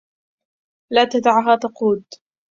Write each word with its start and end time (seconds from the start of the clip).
لا 0.93 1.03
تدعها 1.05 1.55
تقود. 1.57 2.03